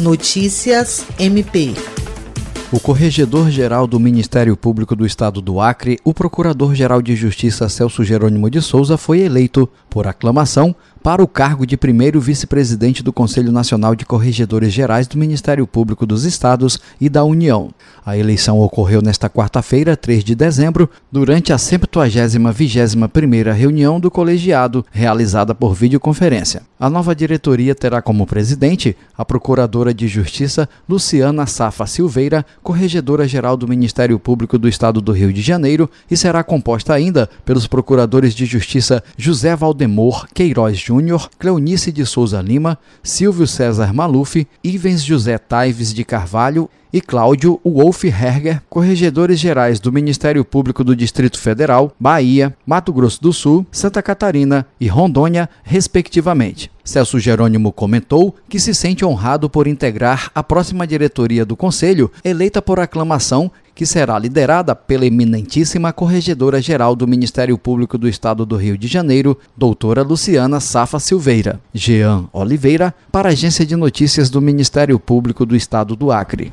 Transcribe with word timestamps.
Notícias 0.00 1.04
MP. 1.18 1.74
O 2.72 2.80
Corregedor-Geral 2.80 3.86
do 3.86 4.00
Ministério 4.00 4.56
Público 4.56 4.96
do 4.96 5.04
Estado 5.04 5.42
do 5.42 5.60
Acre, 5.60 5.98
o 6.02 6.14
Procurador-Geral 6.14 7.02
de 7.02 7.14
Justiça 7.14 7.68
Celso 7.68 8.02
Jerônimo 8.02 8.48
de 8.48 8.62
Souza, 8.62 8.96
foi 8.96 9.20
eleito, 9.20 9.68
por 9.90 10.06
aclamação, 10.06 10.74
para 11.02 11.22
o 11.22 11.28
cargo 11.28 11.66
de 11.66 11.76
primeiro 11.76 12.20
vice-presidente 12.20 13.02
do 13.02 13.12
Conselho 13.12 13.50
Nacional 13.50 13.94
de 13.94 14.04
Corregedores 14.04 14.72
Gerais 14.72 15.06
do 15.06 15.16
Ministério 15.16 15.66
Público 15.66 16.04
dos 16.04 16.24
Estados 16.24 16.78
e 17.00 17.08
da 17.08 17.24
União. 17.24 17.70
A 18.04 18.16
eleição 18.16 18.60
ocorreu 18.60 19.00
nesta 19.00 19.28
quarta-feira, 19.28 19.96
3 19.96 20.22
de 20.24 20.34
dezembro, 20.34 20.90
durante 21.10 21.52
a 21.52 21.56
70ª-21ª 21.56 23.52
reunião 23.52 23.98
do 23.98 24.10
colegiado, 24.10 24.84
realizada 24.90 25.54
por 25.54 25.74
videoconferência. 25.74 26.62
A 26.78 26.90
nova 26.90 27.14
diretoria 27.14 27.74
terá 27.74 28.02
como 28.02 28.26
presidente 28.26 28.96
a 29.16 29.24
Procuradora 29.24 29.94
de 29.94 30.08
Justiça 30.08 30.68
Luciana 30.88 31.46
Safa 31.46 31.86
Silveira, 31.86 32.44
Corregedora-Geral 32.62 33.56
do 33.56 33.68
Ministério 33.68 34.18
Público 34.18 34.58
do 34.58 34.68
Estado 34.68 35.00
do 35.00 35.12
Rio 35.12 35.32
de 35.32 35.40
Janeiro, 35.42 35.90
e 36.10 36.16
será 36.16 36.42
composta 36.42 36.92
ainda 36.92 37.28
pelos 37.44 37.66
Procuradores 37.66 38.34
de 38.34 38.44
Justiça 38.44 39.02
José 39.16 39.54
Valdemor 39.54 40.26
Queiroz 40.34 40.78
Júnior, 40.90 41.30
Cleonice 41.38 41.92
de 41.92 42.04
Souza 42.04 42.42
Lima, 42.42 42.76
Silvio 43.00 43.46
César 43.46 43.94
Maluf, 43.94 44.44
Ivens 44.64 45.04
José 45.04 45.38
Taives 45.38 45.94
de 45.94 46.04
Carvalho 46.04 46.68
e 46.92 47.00
Cláudio 47.00 47.60
Wolf 47.64 48.04
Herger, 48.04 48.60
corregedores 48.68 49.38
gerais 49.38 49.78
do 49.78 49.92
Ministério 49.92 50.44
Público 50.44 50.82
do 50.82 50.96
Distrito 50.96 51.38
Federal, 51.38 51.94
Bahia, 52.00 52.56
Mato 52.66 52.92
Grosso 52.92 53.22
do 53.22 53.32
Sul, 53.32 53.64
Santa 53.70 54.02
Catarina 54.02 54.66
e 54.80 54.88
Rondônia, 54.88 55.48
respectivamente. 55.62 56.70
Celso 56.82 57.20
Jerônimo 57.20 57.70
comentou 57.70 58.34
que 58.48 58.58
se 58.58 58.74
sente 58.74 59.04
honrado 59.04 59.48
por 59.48 59.68
integrar 59.68 60.30
a 60.34 60.42
próxima 60.42 60.84
diretoria 60.86 61.44
do 61.44 61.54
Conselho, 61.54 62.10
eleita 62.24 62.60
por 62.60 62.80
aclamação, 62.80 63.50
que 63.74 63.84
será 63.84 64.18
liderada 64.18 64.74
pela 64.74 65.06
eminentíssima 65.06 65.92
Corregedora-Geral 65.92 66.96
do 66.96 67.06
Ministério 67.06 67.56
Público 67.58 67.98
do 67.98 68.08
Estado 68.08 68.46
do 68.46 68.56
Rio 68.56 68.78
de 68.78 68.88
Janeiro, 68.88 69.38
doutora 69.56 70.02
Luciana 70.02 70.60
Safa 70.60 70.98
Silveira. 70.98 71.60
Jean 71.74 72.28
Oliveira, 72.32 72.94
para 73.12 73.28
a 73.28 73.32
Agência 73.32 73.66
de 73.66 73.76
Notícias 73.76 74.30
do 74.30 74.40
Ministério 74.40 74.98
Público 74.98 75.44
do 75.44 75.54
Estado 75.54 75.94
do 75.94 76.10
Acre. 76.10 76.48